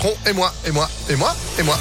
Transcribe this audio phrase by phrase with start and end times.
[0.00, 1.76] Et moi, et moi, et moi, et moi.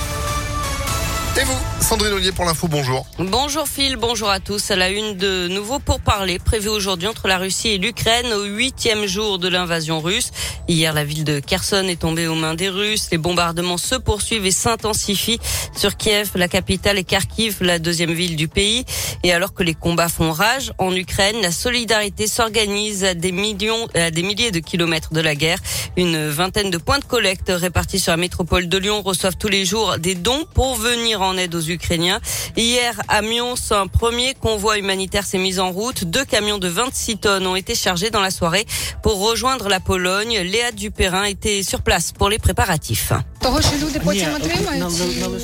[1.39, 3.05] Et vous, Sandrine Ollier pour l'info, bonjour.
[3.19, 4.71] Bonjour Phil, bonjour à tous.
[4.71, 8.43] À la une de nouveau pour parler prévu aujourd'hui entre la Russie et l'Ukraine au
[8.45, 10.31] huitième jour de l'invasion russe.
[10.67, 13.09] Hier, la ville de Kherson est tombée aux mains des Russes.
[13.11, 15.39] Les bombardements se poursuivent et s'intensifient
[15.75, 18.83] sur Kiev, la capitale, et Kharkiv, la deuxième ville du pays.
[19.23, 23.87] Et alors que les combats font rage en Ukraine, la solidarité s'organise à des millions,
[23.93, 25.59] à des milliers de kilomètres de la guerre.
[25.95, 29.65] Une vingtaine de points de collecte répartis sur la métropole de Lyon reçoivent tous les
[29.65, 32.21] jours des dons pour venir en aide aux Ukrainiens.
[32.55, 36.05] Hier, à Mions, un premier convoi humanitaire s'est mis en route.
[36.05, 38.65] Deux camions de 26 tonnes ont été chargés dans la soirée
[39.03, 40.39] pour rejoindre la Pologne.
[40.39, 43.11] Léa Dupérin était sur place pour les préparatifs.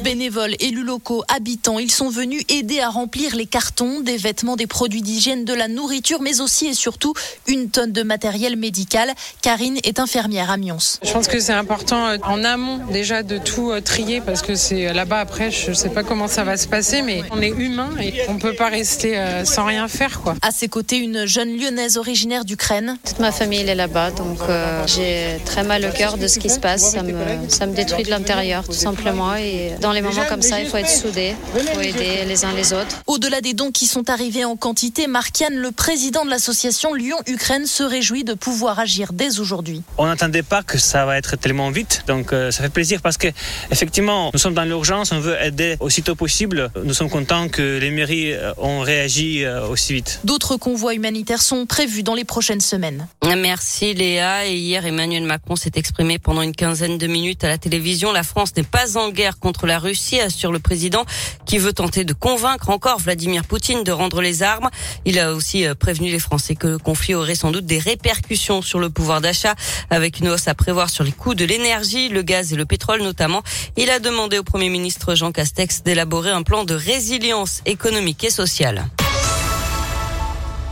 [0.03, 4.67] Bénévoles, élus locaux, habitants, ils sont venus aider à remplir les cartons, des vêtements, des
[4.67, 7.13] produits d'hygiène, de la nourriture, mais aussi et surtout
[7.47, 9.11] une tonne de matériel médical.
[9.41, 10.77] Karine est infirmière à Mions.
[11.03, 14.55] Je pense que c'est important euh, en amont déjà de tout euh, trier parce que
[14.55, 17.41] c'est euh, là-bas après, je ne sais pas comment ça va se passer, mais on
[17.41, 20.35] est humain et on peut pas rester sans rien faire quoi.
[20.41, 22.97] À ses côtés, une jeune lyonnaise originaire d'Ukraine.
[23.05, 24.39] Toute ma famille elle est là-bas, donc
[24.87, 26.91] j'ai très mal au cœur de ce qui se passe.
[26.91, 27.13] Ça me,
[27.49, 29.35] ça me détruit de l'intérieur, tout simplement.
[29.35, 32.53] Et dans les moments comme ça, il faut être soudé, il faut aider les uns
[32.53, 33.01] les autres.
[33.07, 37.83] Au-delà des dons qui sont arrivés en quantité, Markian, le président de l'association Lyon-Ukraine, se
[37.83, 39.81] réjouit de pouvoir agir dès aujourd'hui.
[39.97, 43.17] On n'attendait pas que ça va être tellement vite, donc euh, ça fait plaisir parce
[43.17, 43.27] que
[43.71, 46.71] effectivement, nous sommes dans l'urgence, on veut aider aussitôt possible.
[46.83, 50.19] Nous sommes contents que les mairies euh, ont réagi euh, aussi vite.
[50.23, 53.07] D'autres convois humanitaires sont prévus dans les prochaines semaines.
[53.23, 54.47] Merci Léa.
[54.47, 57.72] Et hier, Emmanuel Macron s'est exprimé pendant une quinzaine de minutes à la télévision.
[58.13, 61.05] La France n'est pas en guerre contre la Russie, assure le président,
[61.47, 64.69] qui veut tenter de convaincre encore Vladimir Poutine de rendre les armes.
[65.05, 68.61] Il a aussi euh, prévenu les Français que le conflit aurait sans doute des répercussions
[68.61, 69.55] sur le pouvoir d'achat,
[69.89, 73.01] avec une hausse à prévoir sur les coûts de l'énergie, le gaz et le pétrole
[73.01, 73.41] notamment.
[73.75, 78.29] Il a demandé au Premier ministre Jean Castex d'élaborer un plan de résilience économique et
[78.29, 78.85] sociale.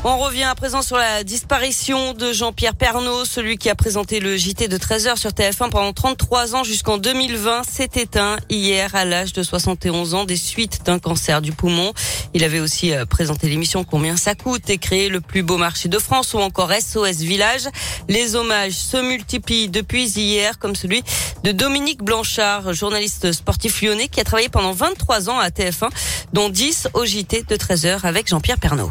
[0.03, 4.35] On revient à présent sur la disparition de Jean-Pierre Pernaud, celui qui a présenté le
[4.35, 9.31] JT de 13h sur TF1 pendant 33 ans jusqu'en 2020, s'est éteint hier à l'âge
[9.31, 11.93] de 71 ans des suites d'un cancer du poumon.
[12.33, 15.87] Il avait aussi euh, présenté l'émission Combien ça coûte et créé le plus beau marché
[15.87, 17.67] de France ou encore SOS Village.
[18.09, 21.03] Les hommages se multiplient depuis hier comme celui
[21.43, 25.89] de Dominique Blanchard, journaliste sportif lyonnais qui a travaillé pendant 23 ans à TF1,
[26.33, 28.89] dont 10 au JT de 13h avec Jean-Pierre Pernaud.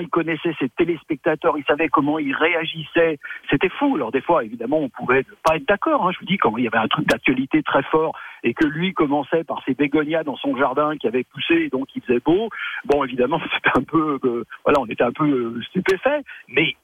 [0.00, 3.18] Il connaissait ses téléspectateurs, il savait comment ils réagissaient.
[3.50, 3.96] C'était fou.
[3.96, 6.06] Alors des fois, évidemment, on pouvait pas être d'accord.
[6.06, 6.10] Hein.
[6.12, 8.92] Je vous dis, quand il y avait un truc d'actualité très fort et que lui
[8.92, 12.48] commençait par ses bégonias dans son jardin qui avait poussé et donc il faisait beau,
[12.84, 16.74] bon, évidemment, c'était un peu, euh, voilà, on était un peu euh, stupéfait, mais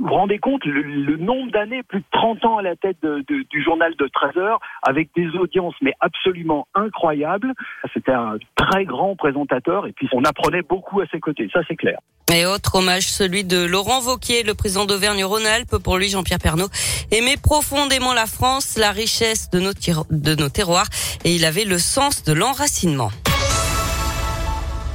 [0.00, 2.96] vous vous rendez compte le, nombre d'années, plus de 30 ans à la tête
[3.28, 7.52] du journal de 13 heures, avec des audiences mais absolument incroyables.
[7.92, 11.76] C'était un très grand présentateur et puis on apprenait beaucoup à ses côtés, ça c'est
[11.76, 11.98] clair.
[12.32, 15.78] Et autre hommage, celui de Laurent Vauquier, le président d'Auvergne-Rhône-Alpes.
[15.82, 16.68] Pour lui, Jean-Pierre Pernaud
[17.10, 20.86] aimait profondément la France, la richesse de nos, de nos terroirs
[21.24, 23.10] et il avait le sens de l'enracinement.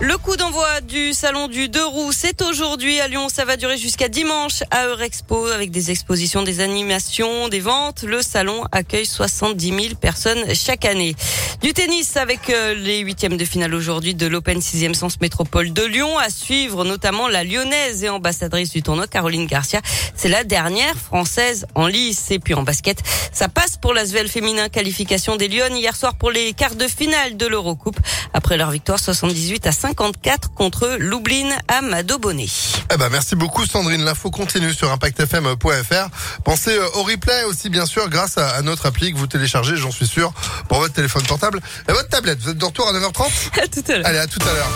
[0.02, 3.30] Le coup d'envoi du salon du deux roues, c'est aujourd'hui à Lyon.
[3.30, 8.04] Ça va durer jusqu'à dimanche à Eurexpo avec des expositions, des animations, des ventes.
[8.04, 11.16] Le salon accueille 70 000 personnes chaque année.
[11.62, 15.84] Du tennis avec euh, les huitièmes de finale aujourd'hui de l'Open 6e Sens Métropole de
[15.84, 16.18] Lyon.
[16.18, 19.80] À suivre notamment la lyonnaise et ambassadrice du tournoi, Caroline Garcia.
[20.14, 22.32] C'est la dernière française en lice.
[22.32, 23.02] Et puis en basket,
[23.32, 27.38] ça passe pour l'Asvel féminin qualification des Lyon hier soir pour les quarts de finale
[27.38, 28.00] de l'Eurocoupe.
[28.34, 32.48] Après leur victoire 78 à 54 contre Lublin à Madobonnet.
[32.92, 34.04] Eh ben, merci beaucoup Sandrine.
[34.04, 36.10] L'info continue sur impactfm.fr.
[36.44, 39.92] Pensez euh, au replay aussi bien sûr grâce à, notre appli que vous téléchargez, j'en
[39.92, 40.34] suis sûr,
[40.70, 42.40] pour votre téléphone portable et votre tablette.
[42.40, 43.30] Vous êtes de retour à 9h30
[43.62, 44.08] À tout à l'heure.
[44.08, 44.70] Allez, à tout à l'heure.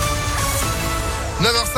[1.41, 1.77] 9h05.